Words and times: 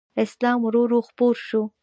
اسلام 0.23 0.57
ورو 0.63 0.81
ورو 0.83 0.99
خپور 1.07 1.35
شو 1.47 1.61